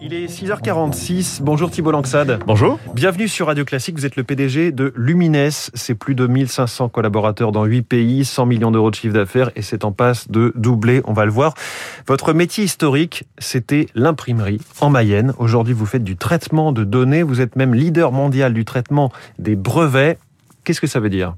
Il 0.00 0.14
est 0.14 0.26
6h46. 0.26 1.40
Bonjour 1.42 1.70
Thibault 1.70 1.90
Langsade. 1.90 2.40
Bonjour. 2.46 2.78
Bienvenue 2.94 3.28
sur 3.28 3.46
Radio 3.46 3.64
Classique. 3.64 3.96
Vous 3.96 4.06
êtes 4.06 4.16
le 4.16 4.24
PDG 4.24 4.72
de 4.72 4.92
Lumines. 4.96 5.50
C'est 5.50 5.94
plus 5.94 6.14
de 6.14 6.26
1500 6.26 6.88
collaborateurs 6.88 7.52
dans 7.52 7.64
8 7.64 7.82
pays, 7.82 8.24
100 8.24 8.46
millions 8.46 8.70
d'euros 8.70 8.90
de 8.90 8.94
chiffre 8.94 9.14
d'affaires 9.14 9.50
et 9.56 9.62
c'est 9.62 9.84
en 9.84 9.92
passe 9.92 10.30
de 10.30 10.52
doubler. 10.56 11.02
On 11.04 11.12
va 11.12 11.24
le 11.24 11.30
voir. 11.30 11.54
Votre 12.06 12.32
métier 12.32 12.64
historique, 12.64 13.24
c'était 13.38 13.86
l'imprimerie 13.94 14.60
en 14.80 14.90
Mayenne. 14.90 15.32
Aujourd'hui, 15.38 15.74
vous 15.74 15.86
faites 15.86 16.04
du 16.04 16.16
traitement 16.16 16.72
de 16.72 16.84
données. 16.84 17.22
Vous 17.22 17.40
êtes 17.40 17.56
même 17.56 17.74
leader 17.74 18.12
mondial 18.12 18.54
du 18.54 18.64
traitement 18.64 19.12
des 19.38 19.56
brevets. 19.56 20.18
Qu'est-ce 20.64 20.80
que 20.80 20.86
ça 20.86 21.00
veut 21.00 21.10
dire? 21.10 21.34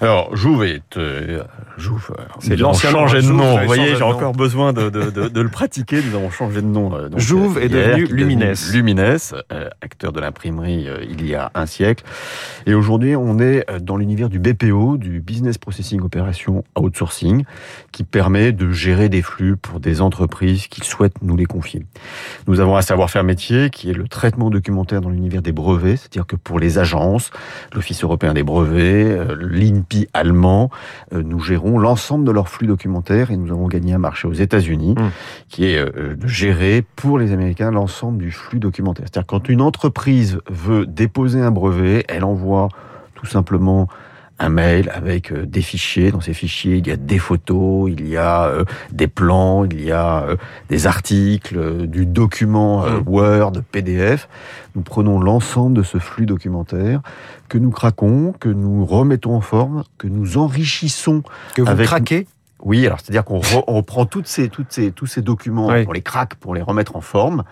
Alors, 0.00 0.34
Jouve 0.36 0.64
est... 0.64 0.96
Euh, 0.96 1.42
Jouve, 1.76 2.10
c'est 2.40 2.56
l'ancien 2.56 2.90
changé 2.90 3.22
de 3.22 3.28
nom. 3.28 3.54
vous 3.54 3.60
Vous 3.60 3.66
voyez, 3.66 3.96
j'ai 3.96 4.02
encore 4.02 4.32
besoin 4.32 4.72
de, 4.72 4.90
de, 4.90 5.10
de, 5.10 5.28
de 5.28 5.40
le 5.40 5.48
pratiquer. 5.48 6.00
Nous 6.02 6.16
avons 6.16 6.30
changé 6.30 6.60
de 6.60 6.66
nom. 6.66 6.94
euh, 6.94 7.08
donc, 7.08 7.20
Jouve 7.20 7.58
euh, 7.58 7.62
est 7.62 7.68
devenu 7.68 8.06
Lumines. 8.06 8.54
Lumines, 8.72 8.98
euh, 9.00 9.68
acteur 9.80 10.12
de 10.12 10.20
l'imprimerie 10.20 10.88
il 11.08 11.26
y 11.26 11.34
a 11.34 11.50
un 11.54 11.66
siècle. 11.66 12.04
Et 12.66 12.74
aujourd'hui, 12.74 13.14
on 13.16 13.38
est 13.38 13.64
dans 13.80 13.96
l'univers 13.96 14.28
du 14.28 14.38
BPO, 14.38 14.96
du 14.96 15.20
Business 15.20 15.58
Processing 15.58 16.00
Operation 16.00 16.64
Outsourcing, 16.76 17.44
qui 17.92 18.02
permet 18.04 18.52
de 18.52 18.70
gérer 18.70 19.08
des 19.08 19.22
flux 19.22 19.56
pour 19.56 19.80
des 19.80 20.00
entreprises 20.00 20.66
qui 20.66 20.80
souhaitent 20.84 21.22
nous 21.22 21.36
les 21.36 21.46
confier. 21.46 21.86
Nous 22.46 22.60
avons 22.60 22.76
un 22.76 22.82
savoir-faire 22.82 23.24
métier 23.24 23.70
qui 23.70 23.90
est 23.90 23.94
le 23.94 24.08
traitement 24.08 24.50
documentaire 24.50 25.00
dans 25.00 25.10
l'univers 25.10 25.42
des 25.42 25.52
brevets, 25.52 25.96
c'est-à-dire 25.96 26.26
que 26.26 26.36
pour 26.36 26.58
les 26.58 26.78
agences, 26.78 27.30
l'Office 27.72 28.02
européen 28.02 28.34
des 28.34 28.42
brevets, 28.42 29.16
l'INPI 29.58 30.08
allemand, 30.14 30.70
euh, 31.12 31.22
nous 31.22 31.40
gérons 31.40 31.78
l'ensemble 31.78 32.24
de 32.24 32.30
leurs 32.30 32.48
flux 32.48 32.66
documentaires 32.66 33.30
et 33.30 33.36
nous 33.36 33.50
avons 33.50 33.68
gagné 33.68 33.92
un 33.94 33.98
marché 33.98 34.28
aux 34.28 34.32
États-Unis 34.32 34.94
Mm. 34.98 35.10
qui 35.48 35.64
est 35.66 35.78
euh, 35.78 36.16
de 36.16 36.26
gérer 36.26 36.84
pour 36.96 37.18
les 37.18 37.32
Américains 37.32 37.70
l'ensemble 37.70 38.18
du 38.18 38.30
flux 38.30 38.58
documentaire. 38.58 39.06
C'est-à-dire 39.06 39.26
quand 39.26 39.48
une 39.48 39.60
entreprise 39.60 40.40
veut 40.50 40.86
déposer 40.86 41.40
un 41.40 41.50
brevet, 41.50 42.04
elle 42.08 42.24
envoie 42.24 42.68
tout 43.14 43.26
simplement 43.26 43.88
un 44.40 44.48
mail 44.50 44.90
avec 44.94 45.32
euh, 45.32 45.46
des 45.46 45.62
fichiers. 45.62 46.12
Dans 46.12 46.20
ces 46.20 46.34
fichiers, 46.34 46.76
il 46.76 46.86
y 46.86 46.90
a 46.90 46.96
des 46.96 47.18
photos, 47.18 47.90
il 47.90 48.08
y 48.08 48.16
a 48.16 48.44
euh, 48.44 48.64
des 48.92 49.08
plans, 49.08 49.64
il 49.64 49.82
y 49.84 49.90
a 49.92 50.22
euh, 50.24 50.36
des 50.68 50.86
articles, 50.86 51.86
du 51.86 52.06
document 52.06 52.84
euh, 52.84 53.00
Mm. 53.00 53.02
Word, 53.08 53.52
PDF. 53.72 54.28
Nous 54.76 54.82
prenons 54.82 55.18
l'ensemble 55.20 55.76
de 55.76 55.82
ce 55.82 55.98
flux 55.98 56.26
documentaire 56.26 57.00
que 57.48 57.58
nous 57.58 57.70
craquons, 57.70 58.32
que 58.38 58.48
nous 58.48 58.84
remettons 58.84 59.34
en 59.34 59.40
forme, 59.40 59.82
que 59.98 60.06
nous 60.06 60.38
enrichissons. 60.38 61.22
Que 61.54 61.62
vous 61.62 61.68
Avec- 61.68 61.86
craquez 61.86 62.26
Oui, 62.64 62.84
alors 62.86 62.98
c'est-à-dire 63.00 63.24
qu'on 63.24 63.38
re- 63.38 63.64
reprend 63.66 64.04
toutes 64.04 64.26
ces, 64.26 64.48
toutes 64.48 64.72
ces, 64.72 64.90
tous 64.90 65.06
ces 65.06 65.22
documents, 65.22 65.68
Oui. 65.68 65.84
on 65.88 65.92
les 65.92 66.02
craque 66.02 66.34
pour 66.34 66.54
les 66.54 66.62
remettre 66.62 66.96
en 66.96 67.00
forme. 67.00 67.44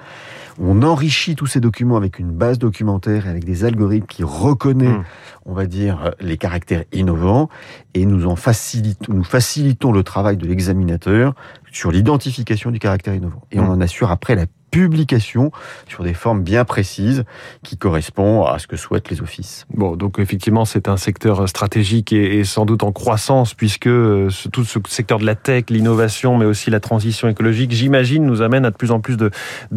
On 0.59 0.83
enrichit 0.83 1.37
tous 1.37 1.47
ces 1.47 1.61
documents 1.61 1.97
avec 1.97 2.19
une 2.19 2.31
base 2.33 2.59
documentaire 2.59 3.27
et 3.27 3.31
avec 3.31 3.45
des 3.45 3.65
algorithmes 3.65 4.07
qui 4.07 4.25
reconnaissent, 4.25 4.89
Mm. 4.99 5.05
on 5.47 5.53
va 5.55 5.67
dire, 5.67 6.12
les 6.21 6.37
caractères 6.39 6.84
innovants 6.93 7.49
et 7.95 8.05
nous 8.07 8.27
en 8.27 8.37
facilitons, 8.37 9.12
nous 9.12 9.25
facilitons 9.25 9.93
le 9.93 10.03
travail 10.03 10.37
de 10.37 10.47
l'examinateur 10.47 11.34
sur 11.71 11.93
l'identification 11.93 12.71
du 12.71 12.79
caractère 12.79 13.15
innovant. 13.15 13.43
Et 13.53 13.61
on 13.61 13.67
Mm. 13.67 13.71
en 13.71 13.81
assure 13.81 14.11
après 14.11 14.34
la 14.34 14.47
publication 14.77 15.53
sur 15.89 16.05
des 16.05 16.13
formes 16.13 16.43
bien 16.43 16.67
précises 16.67 17.25
qui 17.63 17.79
correspondent 17.79 18.47
à 18.47 18.59
ce 18.59 18.67
que 18.67 18.77
souhaitent 18.77 19.09
les 19.09 19.23
offices. 19.23 19.65
Bon, 19.73 19.97
donc 19.97 20.19
effectivement, 20.19 20.67
c'est 20.67 20.87
un 20.87 20.99
secteur 20.99 21.49
stratégique 21.49 22.13
et, 22.13 22.45
sans 22.45 22.67
doute 22.67 22.83
en 22.83 22.93
croissance, 22.93 23.55
puisque 23.55 23.87
euh, 23.87 24.29
tout 24.53 24.65
ce 24.65 24.79
secteur 24.87 25.19
de 25.19 25.25
la 25.25 25.35
tech, 25.35 25.65
l'innovation, 25.71 26.37
mais 26.37 26.45
aussi 26.45 26.69
la 26.69 26.81
transition 26.81 27.27
écologique, 27.27 27.73
j'imagine, 27.73 28.27
nous 28.27 28.43
amène 28.43 28.67
à 28.67 28.71
de 28.71 28.77
plus 28.77 28.91
en 28.91 29.01
plus 29.01 29.17
de, 29.17 29.31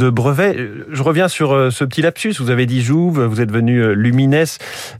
brevets. 0.09 0.57
Euh, 0.57 0.85
Je 0.91 1.01
reviens 1.01 1.29
sur 1.29 1.53
euh, 1.53 1.69
ce 1.69 1.85
petit 1.85 2.01
lapsus. 2.01 2.33
Vous 2.39 2.49
avez 2.49 2.65
dit 2.65 2.81
Jouve, 2.81 3.23
vous 3.23 3.39
êtes 3.39 3.51
venu 3.51 3.95
Lumines. 3.95 4.29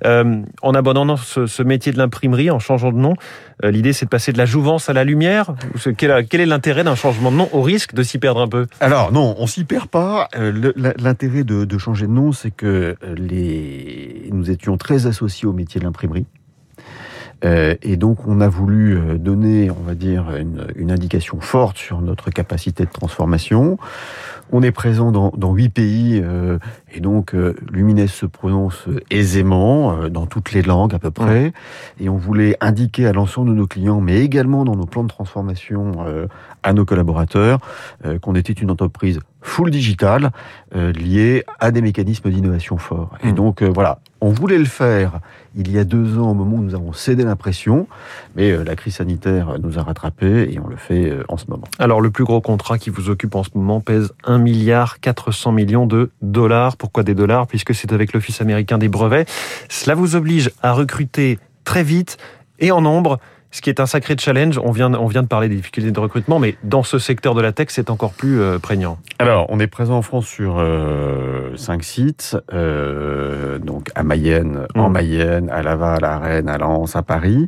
En 0.06 0.74
abandonnant 0.74 1.18
ce, 1.18 1.46
ce 1.46 1.64
métier 1.64 1.92
de 1.92 1.98
l'imprimerie, 1.98 2.52
en 2.52 2.60
changeant 2.60 2.92
de 2.92 2.98
nom, 2.98 3.16
l'idée 3.64 3.94
c'est 3.94 4.06
de 4.06 4.10
passer 4.10 4.32
de 4.32 4.38
la 4.38 4.46
jouvence 4.46 4.90
à 4.90 4.94
la 4.94 5.04
lumière. 5.04 5.54
Quel, 5.98 6.12
est 6.12 6.46
l'intérêt 6.46 6.84
d'un 6.84 6.96
changement 6.96 7.32
de 7.32 7.38
nom 7.38 7.50
au 7.52 7.62
risque 7.62 7.94
de 7.94 8.04
s'y 8.04 8.18
perdre 8.18 8.42
un 8.42 8.48
peu? 8.48 8.68
Alors 8.80 9.12
non, 9.12 9.36
on 9.38 9.48
s'y 9.48 9.64
perd 9.64 9.88
pas. 9.88 10.28
Euh, 10.36 10.72
L'intérêt 10.98 11.44
de, 11.44 11.66
de 11.66 11.78
changer 11.78 12.08
de 12.08 12.12
nom, 12.12 12.32
c'est 12.32 12.52
que 12.52 12.96
euh, 13.04 13.16
les... 13.16 14.30
nous 14.32 14.50
étions 14.50 14.78
très 14.78 15.08
associés 15.08 15.48
au 15.48 15.54
métier 15.54 15.80
de 15.80 15.86
l'imprimerie. 15.86 16.26
Euh, 17.46 17.76
et 17.82 17.96
donc, 17.96 18.28
on 18.28 18.42
a 18.42 18.50
voulu 18.50 18.98
euh, 18.98 19.18
donner, 19.18 19.72
on 19.72 19.84
va 19.84 19.96
dire, 19.96 20.36
une, 20.36 20.68
une 20.76 20.92
indication 20.92 21.40
forte 21.40 21.78
sur 21.78 22.02
notre 22.02 22.30
capacité 22.32 22.84
de 22.86 22.92
transformation. 22.92 23.78
On 24.52 24.64
est 24.64 24.72
présent 24.72 25.12
dans, 25.12 25.32
dans 25.38 25.54
huit 25.54 25.70
pays, 25.70 26.20
euh, 26.24 26.58
et 26.92 27.02
donc 27.02 27.36
euh, 27.36 27.56
Lumines 27.72 28.08
se 28.08 28.26
prononce 28.26 28.86
aisément 29.12 29.94
euh, 29.94 30.10
dans 30.10 30.26
toutes 30.26 30.54
les 30.54 30.64
langues 30.64 30.96
à 30.96 31.00
peu 31.00 31.12
près. 31.12 31.54
Et 32.00 32.10
on 32.10 32.18
voulait 32.18 32.58
indiquer 32.60 33.06
à 33.06 33.14
l'ensemble 33.14 33.52
de 33.52 33.56
nos 33.56 33.68
clients, 33.68 34.02
mais 34.02 34.22
également 34.22 34.66
dans 34.66 34.76
nos 34.76 34.88
plans 34.88 35.04
de 35.04 35.10
transformation 35.10 35.92
euh, 36.00 36.26
à 36.64 36.74
nos 36.74 36.84
collaborateurs, 36.84 37.60
euh, 38.06 38.18
qu'on 38.18 38.34
était 38.34 38.54
une 38.54 38.72
entreprise 38.72 39.20
full 39.42 39.70
digital 39.70 40.32
euh, 40.76 40.92
liée 40.94 41.44
à 41.60 41.70
des 41.70 41.82
mécanismes 41.84 42.32
d'innovation 42.32 42.78
forts. 42.80 43.12
Et 43.24 43.32
Mm. 43.32 43.36
donc 43.36 43.62
euh, 43.62 43.70
voilà, 43.72 44.00
on 44.22 44.30
voulait 44.30 44.58
le 44.58 44.66
faire 44.66 45.20
il 45.56 45.72
y 45.72 45.80
a 45.80 45.84
deux 45.84 46.18
ans 46.18 46.32
au 46.32 46.34
moment 46.34 46.58
où 46.58 46.64
nous 46.64 46.76
avons 46.76 46.94
cédé 46.94 47.24
l'impression, 47.24 47.88
mais 48.36 48.52
euh, 48.52 48.64
la 48.64 48.76
crise 48.76 48.96
sanitaire 48.96 49.58
nous 49.60 49.80
a 49.80 49.84
rattrapés 49.84 50.52
et 50.52 50.60
on 50.60 50.68
le 50.68 50.76
fait 50.76 51.10
euh, 51.10 51.24
en 51.28 51.38
ce 51.38 51.46
moment. 51.48 51.68
Alors, 51.80 52.02
le 52.02 52.12
plus 52.12 52.24
gros 52.24 52.42
contrat 52.42 52.78
qui 52.78 52.90
vous 52.90 53.10
occupe 53.10 53.36
en 53.36 53.44
ce 53.44 53.50
moment 53.56 53.82
pèse 53.82 54.12
1 54.26 54.38
milliard 54.38 55.00
400 55.00 55.52
millions 55.52 55.88
de 55.88 56.12
dollars. 56.22 56.78
Pourquoi 56.78 57.04
des 57.04 57.16
dollars? 57.16 57.48
Puisque 57.48 57.74
c'est 57.74 57.92
avec 57.94 58.14
l'Office 58.14 58.42
américain 58.42 58.78
des 58.78 58.90
brevets. 58.90 59.30
Cela 59.70 59.96
vous 59.96 60.16
oblige 60.16 60.52
à 60.62 60.74
recruter 60.74 61.40
très 61.64 61.84
vite 61.84 62.18
et 62.60 62.72
en 62.72 62.82
nombre, 62.82 63.20
ce 63.52 63.62
qui 63.62 63.70
est 63.70 63.80
un 63.80 63.86
sacré 63.86 64.16
challenge. 64.18 64.60
On 64.64 64.72
vient, 64.72 64.94
on 64.94 65.08
vient 65.08 65.24
de 65.24 65.28
parler 65.28 65.50
des 65.50 65.56
difficultés 65.56 65.92
de 65.92 66.00
recrutement, 66.00 66.40
mais 66.40 66.56
dans 66.64 66.84
ce 66.84 67.00
secteur 67.00 67.34
de 67.36 67.42
la 67.42 67.52
tech, 67.52 67.68
c'est 67.70 67.90
encore 67.90 68.14
plus 68.14 68.40
euh, 68.40 68.60
prégnant. 68.60 69.00
Alors, 69.18 69.48
on 69.50 69.60
est 69.60 69.68
présent 69.68 69.98
en 69.98 70.02
France 70.02 70.28
sur 70.28 70.58
euh, 70.60 71.56
cinq 71.56 71.84
sites, 71.84 72.38
euh, 72.54 73.58
donc 73.58 73.90
à 73.96 74.04
Mayenne, 74.04 74.68
en 74.76 74.90
Mm. 74.90 74.94
Mayenne, 74.94 75.50
à 75.50 75.64
Laval, 75.64 76.04
à 76.04 76.20
Rennes, 76.20 76.50
à 76.50 76.58
Lens, 76.58 76.96
à 76.96 77.02
Paris. 77.02 77.48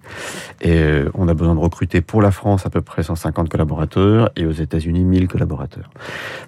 Et 0.62 0.80
euh, 0.80 1.10
on 1.14 1.28
a 1.28 1.34
besoin 1.34 1.54
de 1.54 1.60
recruter 1.60 2.02
pour 2.02 2.22
la 2.22 2.32
France 2.32 2.66
à 2.66 2.70
peu 2.70 2.82
près 2.82 3.04
150 3.04 3.50
collaborateurs 3.50 4.32
et 4.36 4.46
aux 4.46 4.52
États-Unis 4.52 5.04
1000 5.04 5.28
collaborateurs. 5.28 5.90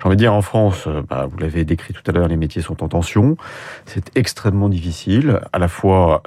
J'ai 0.01 0.07
envie 0.07 0.15
de 0.15 0.21
dire 0.21 0.33
en 0.33 0.41
France, 0.41 0.87
bah, 1.09 1.27
vous 1.29 1.37
l'avez 1.37 1.63
décrit 1.63 1.93
tout 1.93 2.03
à 2.07 2.11
l'heure, 2.11 2.27
les 2.27 2.37
métiers 2.37 2.61
sont 2.61 2.83
en 2.83 2.87
tension. 2.87 3.37
C'est 3.85 4.11
extrêmement 4.15 4.69
difficile, 4.69 5.39
à 5.51 5.59
la 5.59 5.67
fois 5.67 6.23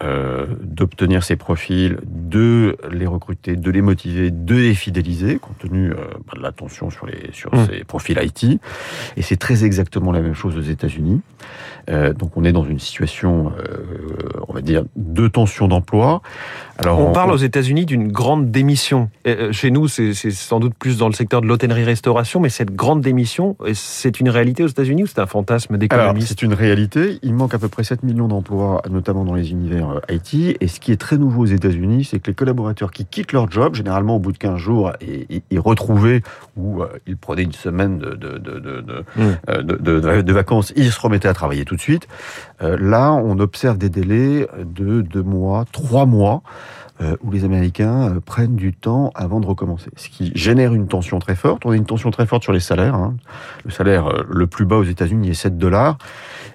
d'obtenir 0.63 1.23
ces 1.23 1.37
profils, 1.37 1.99
de 2.05 2.77
les 2.91 3.07
recruter, 3.07 3.16
de 3.47 3.71
les 3.71 3.83
motiver, 3.83 4.31
de 4.31 4.55
les 4.55 4.75
fidéliser, 4.75 5.39
compte 5.39 5.59
tenu 5.59 5.91
euh, 5.91 5.95
bah, 6.27 6.35
de 6.37 6.43
la 6.43 6.53
tension 6.53 6.91
sur 6.91 7.07
les 7.07 7.31
sur 7.33 7.51
Mm. 7.57 7.67
ces 7.67 7.85
profils 7.85 8.19
IT. 8.23 8.61
Et 9.17 9.23
c'est 9.23 9.37
très 9.37 9.65
exactement 9.65 10.13
la 10.13 10.21
même 10.21 10.35
chose 10.35 10.57
aux 10.57 10.63
États-Unis. 10.63 11.21
Euh, 11.89 12.13
donc 12.13 12.37
on 12.37 12.45
est 12.45 12.53
dans 12.53 12.65
une 12.65 12.81
situation, 12.81 13.53
euh, 13.59 13.85
on 14.49 14.53
va 14.53 14.61
dire, 14.61 14.85
de 14.97 15.29
tension 15.29 15.69
d'emploi. 15.69 16.21
Alors 16.79 16.99
On 16.99 17.13
parle 17.13 17.31
aux 17.31 17.37
États-Unis 17.37 17.87
d'une 17.87 18.09
grande 18.09 18.51
démission. 18.51 19.09
Et, 19.25 19.53
Chez 19.53 19.71
nous, 19.71 19.89
c'est 19.89 20.13
sans 20.13 20.61
doute 20.61 20.75
plus 20.75 20.99
dans 20.99 21.09
le 21.09 21.15
secteur 21.15 21.41
de 21.41 21.47
l'hôtellerie-restauration, 21.47 22.41
mais 22.41 22.49
cette 22.49 22.75
grande 22.75 23.01
démission, 23.01 23.57
c'est 23.73 24.21
une 24.21 24.29
réalité 24.29 24.65
aux 24.65 24.69
États-Unis 24.69 25.05
ou 25.05 25.07
c'est 25.07 25.21
un 25.21 25.27
fantasme 25.27 25.79
d'économiste 25.79 26.27
c'est 26.27 26.43
une 26.43 26.55
réalité. 26.55 27.19
Il 27.23 27.35
manque 27.35 27.55
à 27.55 27.59
peu 27.59 27.69
près 27.69 27.85
7 27.85 28.03
millions 28.03 28.29
d'emplois, 28.29 28.83
notamment 28.91 29.25
dans 29.25 29.35
les 29.35 29.53
univers 29.53 30.01
IT. 30.11 30.57
Et 30.61 30.69
ce 30.69 30.81
qui 30.81 30.93
est 30.93 30.97
très 30.97 31.19
nouveau 31.19 31.43
aux 31.43 31.47
États-Unis, 31.47 32.05
c'est 32.05 32.19
que 32.19 32.31
les 32.31 32.35
collaborateurs 32.35 32.91
qui 32.91 33.06
quittent 33.11 33.33
leur 33.33 33.51
job, 33.51 33.75
généralement 33.75 34.17
au 34.17 34.19
bout 34.19 34.33
de 34.33 34.39
15 34.39 34.57
jours, 34.59 34.93
et, 35.01 35.43
et 35.51 35.59
retrouvaient 35.59 36.23
ou 36.57 36.83
euh, 36.83 36.89
ils 37.07 37.17
prenaient 37.17 37.43
une 37.45 37.53
semaine 37.53 37.99
de, 37.99 38.11
de, 38.11 38.39
de, 38.39 38.59
de, 38.59 38.81
de, 38.81 39.05
Mm. 39.17 39.23
euh, 39.49 39.63
de- 39.63 39.77
de- 40.01 40.21
de 40.23 40.33
vacances, 40.33 40.73
ils 40.77 40.91
se 40.93 41.01
remettaient 41.01 41.29
à 41.29 41.35
travailler 41.35 41.65
tout 41.65 41.77
de 41.77 41.81
suite. 41.81 42.07
Euh, 42.63 42.77
là, 42.81 43.13
on 43.13 43.39
observe 43.39 43.79
des 43.79 43.89
délais 43.91 44.49
de 44.59 45.01
deux 45.03 45.23
mois, 45.23 45.65
trois 45.73 46.07
mois. 46.07 46.43
Euh, 47.01 47.17
où 47.23 47.31
les 47.31 47.45
Américains 47.45 48.09
euh, 48.11 48.21
prennent 48.21 48.57
du 48.57 48.73
temps 48.73 49.13
avant 49.15 49.41
de 49.41 49.47
recommencer. 49.47 49.91
Ce 49.97 50.09
qui 50.09 50.33
génère 50.35 50.75
une 50.75 50.89
tension 50.89 51.19
très 51.19 51.35
forte. 51.35 51.67
On 51.67 51.71
a 51.71 51.77
une 51.77 51.85
tension 51.85 52.11
très 52.11 52.27
forte 52.27 52.43
sur 52.43 52.53
les 52.53 52.61
salaires. 52.61 52.95
hein. 52.95 53.15
Le 53.65 53.71
salaire 53.71 54.07
euh, 54.07 54.23
le 54.29 54.47
plus 54.47 54.65
bas 54.65 54.77
aux 54.77 54.85
États-Unis 54.85 55.31
est 55.31 55.35
7 55.35 55.59
dollars. 55.59 55.99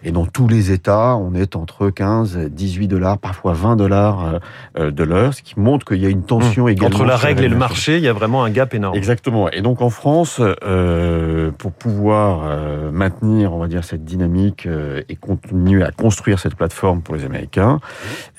Et 0.03 0.11
dans 0.11 0.25
tous 0.25 0.47
les 0.47 0.71
États, 0.71 1.15
on 1.15 1.35
est 1.35 1.55
entre 1.55 1.89
15, 1.89 2.38
18 2.49 2.88
dollars, 2.88 3.19
parfois 3.19 3.53
20 3.53 3.75
dollars 3.75 4.39
de 4.75 5.03
l'heure, 5.03 5.35
ce 5.35 5.43
qui 5.43 5.59
montre 5.59 5.85
qu'il 5.85 6.01
y 6.01 6.07
a 6.07 6.09
une 6.09 6.23
tension 6.23 6.67
également. 6.67 6.89
Mmh. 6.89 7.01
Entre 7.01 7.05
la 7.05 7.17
règle 7.17 7.43
et 7.43 7.49
le 7.49 7.55
marché, 7.55 7.97
il 7.97 8.03
y 8.03 8.07
a 8.07 8.13
vraiment 8.13 8.43
un 8.43 8.49
gap 8.49 8.73
énorme. 8.73 8.97
Exactement. 8.97 9.51
Et 9.51 9.61
donc 9.61 9.79
en 9.81 9.91
France, 9.91 10.41
euh, 10.63 11.51
pour 11.57 11.71
pouvoir 11.71 12.41
euh, 12.45 12.91
maintenir, 12.91 13.53
on 13.53 13.59
va 13.59 13.67
dire, 13.67 13.83
cette 13.83 14.03
dynamique 14.03 14.65
euh, 14.65 15.01
et 15.09 15.15
continuer 15.15 15.83
à 15.83 15.91
construire 15.91 16.39
cette 16.39 16.55
plateforme 16.55 17.01
pour 17.01 17.15
les 17.15 17.25
Américains, 17.25 17.79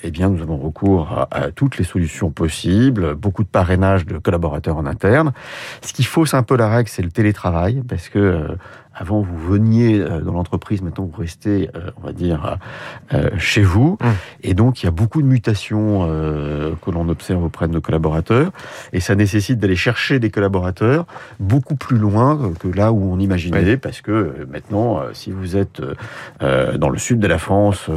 eh 0.03 0.11
bien, 0.11 0.29
nous 0.29 0.41
avons 0.41 0.57
recours 0.57 1.11
à, 1.11 1.27
à 1.31 1.51
toutes 1.51 1.77
les 1.77 1.83
solutions 1.93 2.31
possibles, 2.31 3.15
beaucoup 3.15 3.43
de 3.43 3.47
parrainage 3.47 4.05
de 4.05 4.17
collaborateurs 4.17 4.77
en 4.77 4.85
interne. 4.85 5.31
Ce 5.81 5.93
qu'il 5.93 6.05
faut, 6.05 6.25
c'est 6.25 6.37
un 6.37 6.43
peu 6.43 6.57
la 6.57 6.69
règle, 6.69 6.89
c'est 6.89 7.03
le 7.03 7.11
télétravail, 7.11 7.83
parce 7.87 8.09
que 8.09 8.19
euh, 8.19 8.55
avant 8.93 9.21
vous 9.21 9.37
veniez 9.37 9.99
dans 9.99 10.33
l'entreprise, 10.33 10.81
maintenant 10.81 11.09
vous 11.11 11.21
restez, 11.21 11.69
on 11.97 12.05
va 12.05 12.13
dire, 12.13 12.57
chez 13.37 13.61
vous. 13.61 13.97
Mmh. 14.01 14.07
Et 14.43 14.53
donc 14.53 14.81
il 14.81 14.85
y 14.85 14.89
a 14.89 14.91
beaucoup 14.91 15.21
de 15.21 15.27
mutations 15.27 16.07
que 16.81 16.91
l'on 16.91 17.09
observe 17.09 17.43
auprès 17.43 17.67
de 17.67 17.73
nos 17.73 17.81
collaborateurs. 17.81 18.51
Et 18.91 18.99
ça 18.99 19.15
nécessite 19.15 19.59
d'aller 19.59 19.75
chercher 19.75 20.19
des 20.19 20.29
collaborateurs 20.29 21.05
beaucoup 21.39 21.75
plus 21.75 21.97
loin 21.97 22.51
que 22.59 22.67
là 22.67 22.91
où 22.91 23.11
on 23.11 23.19
imaginait, 23.19 23.77
parce 23.77 24.01
que 24.01 24.47
maintenant, 24.51 25.01
si 25.13 25.31
vous 25.31 25.57
êtes 25.57 25.81
dans 26.39 26.89
le 26.89 26.97
sud 26.97 27.19
de 27.19 27.27
la 27.27 27.37
France, 27.37 27.89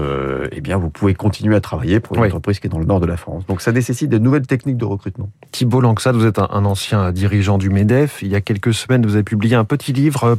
eh 0.52 0.60
bien 0.60 0.76
vous 0.76 0.90
pouvez 0.90 1.14
continuer 1.14 1.56
à 1.56 1.60
travailler 1.60 2.00
pour 2.00 2.16
une 2.16 2.25
entreprise 2.25 2.60
qui 2.60 2.66
est 2.66 2.70
dans 2.70 2.78
le 2.78 2.87
nord 2.87 3.00
de 3.00 3.06
la 3.06 3.16
France. 3.16 3.46
Donc 3.46 3.60
ça 3.60 3.72
nécessite 3.72 4.08
des 4.08 4.19
nouvelles 4.19 4.46
techniques 4.46 4.76
de 4.76 4.84
recrutement. 4.84 5.31
Thibault 5.52 5.81
Langsad, 5.81 6.14
vous 6.14 6.26
êtes 6.26 6.38
un, 6.38 6.64
ancien 6.64 7.12
dirigeant 7.12 7.58
du 7.58 7.70
MEDEF. 7.70 8.22
Il 8.22 8.28
y 8.28 8.34
a 8.34 8.40
quelques 8.40 8.75
semaines, 8.75 9.04
vous 9.04 9.14
avez 9.14 9.22
publié 9.22 9.56
un 9.56 9.64
petit 9.64 9.92
livre, 9.92 10.25
euh, 10.25 10.37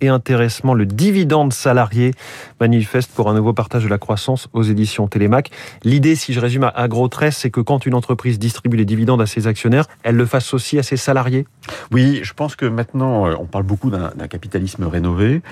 Et 0.00 0.08
intéressement, 0.08 0.74
le 0.74 0.86
dividende 0.86 1.52
salarié, 1.52 2.12
manifeste 2.60 3.10
pour 3.14 3.28
un 3.28 3.34
nouveau 3.34 3.52
partage 3.52 3.84
de 3.84 3.88
la 3.88 3.98
croissance 3.98 4.48
aux 4.52 4.62
éditions 4.62 5.08
Télémac. 5.08 5.50
L'idée, 5.84 6.16
si 6.16 6.32
je 6.32 6.40
résume 6.40 6.70
à 6.74 6.88
gros 6.88 7.08
traits, 7.08 7.32
c'est 7.32 7.50
que 7.50 7.60
quand 7.60 7.86
une 7.86 7.94
entreprise 7.94 8.38
distribue 8.38 8.76
les 8.76 8.84
dividendes 8.84 9.20
à 9.20 9.26
ses 9.26 9.46
actionnaires, 9.46 9.86
elle 10.02 10.16
le 10.16 10.26
fasse 10.26 10.54
aussi 10.54 10.78
à 10.78 10.82
ses 10.82 10.96
salariés 10.96 11.46
Oui, 11.90 12.20
je 12.22 12.32
pense 12.34 12.56
que 12.56 12.66
maintenant, 12.66 13.26
euh, 13.26 13.34
on 13.38 13.46
parle 13.46 13.64
beaucoup 13.64 13.90
d'un 13.90 14.28
capitalisme 14.28 14.84
rénové. 14.84 15.42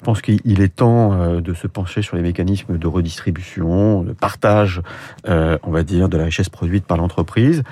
Je 0.00 0.04
pense 0.06 0.22
qu'il 0.22 0.62
est 0.62 0.74
temps 0.74 1.12
euh, 1.12 1.42
de 1.42 1.52
se 1.52 1.66
pencher 1.66 2.00
sur 2.00 2.16
les 2.16 2.22
mécanismes 2.22 2.78
de 2.78 2.86
redistribution, 2.86 4.02
de 4.02 4.14
partage, 4.14 4.80
euh, 5.28 5.58
on 5.62 5.70
va 5.70 5.82
dire, 5.82 6.08
de 6.08 6.16
la 6.16 6.24
richesse 6.24 6.48
produite 6.48 6.86
par 6.86 6.96
l'entreprise. 6.96 7.62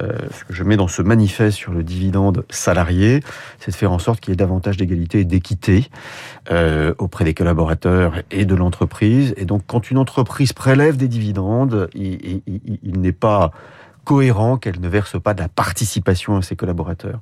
Euh, 0.00 0.16
ce 0.30 0.44
que 0.44 0.54
je 0.54 0.64
mets 0.64 0.78
dans 0.78 0.88
ce 0.88 1.02
manifeste 1.02 1.58
sur 1.58 1.72
le 1.72 1.82
dividende 1.82 2.46
salarié, 2.48 3.20
c'est 3.58 3.70
de 3.70 3.76
faire 3.76 3.92
en 3.92 3.98
sorte 3.98 4.20
qu'il 4.20 4.30
y 4.30 4.32
ait 4.32 4.36
davantage 4.36 4.78
d'égalité 4.78 5.20
et 5.20 5.24
d'équité 5.24 5.90
auprès 6.98 7.24
des 7.24 7.34
collaborateurs 7.34 8.14
et 8.30 8.44
de 8.44 8.54
l'entreprise. 8.54 9.34
Et 9.36 9.44
donc, 9.44 9.62
quand 9.66 9.90
une 9.90 9.98
entreprise 9.98 10.52
prélève 10.52 10.96
des 10.96 11.08
dividendes, 11.08 11.88
il, 11.94 12.42
il 12.46 13.00
n'est 13.00 13.12
pas 13.12 13.52
cohérent 14.04 14.56
qu'elle 14.56 14.80
ne 14.80 14.88
verse 14.88 15.20
pas 15.20 15.34
de 15.34 15.40
la 15.40 15.48
participation 15.48 16.36
à 16.36 16.42
ses 16.42 16.56
collaborateurs. 16.56 17.20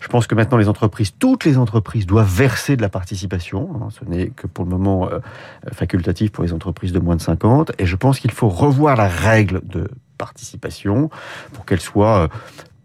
Je 0.00 0.08
pense 0.08 0.26
que 0.26 0.34
maintenant 0.34 0.58
les 0.58 0.68
entreprises, 0.68 1.12
toutes 1.18 1.44
les 1.44 1.58
entreprises 1.58 2.06
doivent 2.06 2.32
verser 2.34 2.76
de 2.76 2.82
la 2.82 2.88
participation. 2.88 3.70
Hein. 3.76 3.88
Ce 3.90 4.04
n'est 4.04 4.28
que 4.28 4.46
pour 4.46 4.64
le 4.64 4.70
moment 4.70 5.08
euh, 5.08 5.20
facultatif 5.72 6.32
pour 6.32 6.44
les 6.44 6.52
entreprises 6.52 6.92
de 6.92 6.98
moins 6.98 7.16
de 7.16 7.22
50. 7.22 7.72
Et 7.78 7.86
je 7.86 7.96
pense 7.96 8.18
qu'il 8.18 8.30
faut 8.30 8.48
revoir 8.48 8.96
la 8.96 9.08
règle 9.08 9.60
de 9.64 9.88
participation 10.18 11.10
pour 11.52 11.64
qu'elle 11.64 11.80
soit 11.80 12.24
euh, 12.24 12.28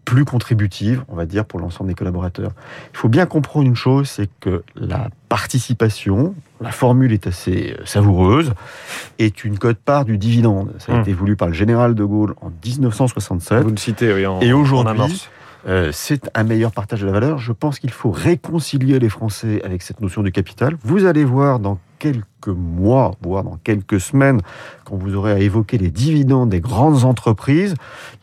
plus 0.04 0.24
contributive, 0.24 1.04
on 1.08 1.14
va 1.14 1.26
dire, 1.26 1.44
pour 1.44 1.60
l'ensemble 1.60 1.88
des 1.88 1.94
collaborateurs. 1.94 2.52
Il 2.92 2.96
faut 2.96 3.08
bien 3.08 3.26
comprendre 3.26 3.66
une 3.66 3.76
chose, 3.76 4.08
c'est 4.08 4.28
que 4.40 4.62
la 4.74 5.08
participation, 5.28 6.34
la 6.60 6.72
formule 6.72 7.12
est 7.12 7.26
assez 7.26 7.76
euh, 7.78 7.84
savoureuse, 7.84 8.52
est 9.18 9.44
une 9.44 9.58
cote-part 9.58 10.04
du 10.04 10.18
dividende. 10.18 10.72
Ça 10.78 10.92
a 10.92 10.96
hmm. 10.96 11.00
été 11.02 11.12
voulu 11.12 11.36
par 11.36 11.48
le 11.48 11.54
général 11.54 11.94
de 11.94 12.04
Gaulle 12.04 12.34
en 12.40 12.50
1967. 12.64 13.62
Vous 13.62 13.70
le 13.70 13.76
citez, 13.76 14.12
oui, 14.12 14.26
en, 14.26 14.40
Et 14.40 14.52
aujourd'hui, 14.52 15.28
euh, 15.66 15.90
c'est 15.92 16.30
un 16.34 16.44
meilleur 16.44 16.72
partage 16.72 17.02
de 17.02 17.06
la 17.06 17.12
valeur. 17.12 17.38
Je 17.38 17.52
pense 17.52 17.78
qu'il 17.78 17.90
faut 17.90 18.10
réconcilier 18.10 18.98
les 18.98 19.08
Français 19.08 19.60
avec 19.64 19.82
cette 19.82 20.00
notion 20.00 20.22
du 20.22 20.32
capital. 20.32 20.76
Vous 20.82 21.04
allez 21.04 21.24
voir 21.24 21.58
dans 21.58 21.78
quelques 21.98 22.48
mois, 22.48 23.12
voire 23.20 23.44
dans 23.44 23.58
quelques 23.62 24.00
semaines, 24.00 24.40
quand 24.84 24.96
vous 24.96 25.14
aurez 25.14 25.32
à 25.32 25.38
évoquer 25.38 25.76
les 25.76 25.90
dividendes 25.90 26.50
des 26.50 26.60
grandes 26.60 27.04
entreprises, 27.04 27.74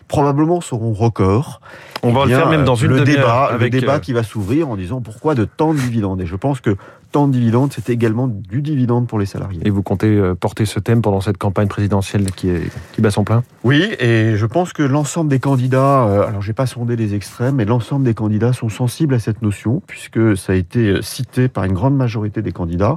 probablement 0.07 0.62
seront 0.62 0.94
records. 0.94 1.59
On 2.04 2.12
va 2.12 2.25
le 2.25 2.31
faire 2.31 2.50
même 2.50 2.63
dans 2.63 2.75
une 2.75 2.92
le 2.92 3.04
débat, 3.04 3.45
avec 3.45 3.74
le 3.74 3.80
débat 3.80 3.95
euh, 3.95 4.00
qui 4.00 4.13
va 4.13 4.24
s'ouvrir 4.24 4.69
en 4.69 4.75
disant 4.75 5.01
pourquoi 5.01 5.36
de 5.36 5.45
tant 5.45 5.74
de 5.74 5.80
dividendes. 5.80 6.21
Et 6.21 6.25
je 6.25 6.36
pense 6.36 6.62
que 6.62 6.77
tant 7.12 7.27
de 7.27 7.33
dividendes, 7.33 7.71
c'est 7.74 7.89
également 7.89 8.27
du 8.27 8.62
dividende 8.62 9.07
pour 9.07 9.18
les 9.18 9.25
salariés. 9.25 9.62
Et 9.65 9.69
vous 9.69 9.81
comptez 9.81 10.07
euh, 10.07 10.36
porter 10.36 10.65
ce 10.65 10.80
thème 10.80 11.01
pendant 11.01 11.21
cette 11.21 11.38
campagne 11.38 11.68
présidentielle 11.68 12.31
qui, 12.31 12.50
est, 12.50 12.69
qui 12.94 13.01
bat 13.01 13.12
son 13.12 13.24
plein? 13.24 13.44
Oui, 13.63 13.95
et 14.00 14.36
je 14.36 14.45
pense 14.45 14.74
que 14.74 14.83
l'ensemble 14.83 15.30
des 15.30 15.39
candidats, 15.39 16.06
euh, 16.06 16.27
alors 16.27 16.42
j'ai 16.42 16.54
pas 16.54 16.68
sondé 16.68 16.95
les 16.95 17.13
extrêmes, 17.13 17.56
mais 17.56 17.65
l'ensemble 17.65 18.06
des 18.06 18.13
candidats 18.13 18.54
sont 18.54 18.69
sensibles 18.69 19.13
à 19.13 19.19
cette 19.19 19.42
notion 19.42 19.81
puisque 19.88 20.38
ça 20.38 20.54
a 20.54 20.56
été 20.56 21.01
cité 21.01 21.48
par 21.48 21.63
une 21.63 21.74
grande 21.74 21.95
majorité 21.95 22.42
des 22.42 22.51
candidats. 22.51 22.95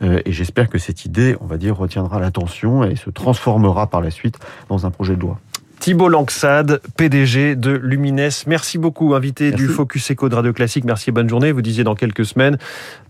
et 0.00 0.32
j'espère 0.32 0.68
que 0.68 0.78
cette 0.78 1.04
idée, 1.04 1.36
on 1.40 1.46
va 1.46 1.56
dire, 1.56 1.76
retiendra 1.76 2.18
l'attention 2.20 2.84
et 2.84 2.96
se 2.96 3.10
transformera 3.10 3.86
par 3.86 4.00
la 4.00 4.10
suite 4.10 4.38
dans 4.68 4.86
un 4.86 4.90
projet 4.90 5.16
de 5.16 5.20
loi. 5.20 5.38
Thibault 5.82 6.10
Langsade, 6.10 6.80
PDG 6.96 7.56
de 7.56 7.72
Lumines. 7.72 8.28
Merci 8.46 8.78
beaucoup, 8.78 9.16
invité 9.16 9.50
du 9.50 9.66
Focus 9.66 10.12
Eco 10.12 10.28
de 10.28 10.36
Radio 10.36 10.52
Classique. 10.52 10.84
Merci 10.84 11.10
et 11.10 11.12
bonne 11.12 11.28
journée. 11.28 11.50
Vous 11.50 11.60
disiez 11.60 11.82
dans 11.82 11.96
quelques 11.96 12.24
semaines, 12.24 12.56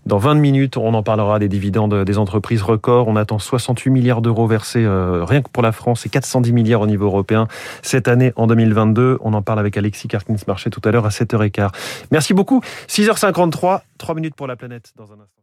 dans 0.07 0.17
20 0.17 0.33
minutes, 0.33 0.77
on 0.77 0.95
en 0.95 1.03
parlera 1.03 1.37
des 1.37 1.47
dividendes 1.47 2.03
des 2.03 2.17
entreprises 2.17 2.63
records. 2.63 3.07
On 3.07 3.15
attend 3.15 3.37
68 3.37 3.91
milliards 3.91 4.23
d'euros 4.23 4.47
versés 4.47 4.83
euh, 4.83 5.23
rien 5.23 5.43
que 5.43 5.49
pour 5.49 5.61
la 5.61 5.71
France 5.71 6.07
et 6.07 6.09
410 6.09 6.51
milliards 6.51 6.81
au 6.81 6.87
niveau 6.87 7.05
européen 7.05 7.47
cette 7.83 8.07
année 8.07 8.33
en 8.37 8.47
2022. 8.47 9.19
On 9.21 9.33
en 9.33 9.43
parle 9.43 9.59
avec 9.59 9.77
Alexis 9.77 10.07
Karkins-Marché 10.07 10.71
tout 10.71 10.81
à 10.83 10.89
l'heure 10.89 11.05
à 11.05 11.09
7h15. 11.09 11.69
Merci 12.09 12.33
beaucoup. 12.33 12.61
6h53, 12.87 13.81
3 13.99 14.15
minutes 14.15 14.33
pour 14.33 14.47
la 14.47 14.55
planète 14.55 14.93
dans 14.97 15.11
un 15.11 15.19
instant. 15.21 15.42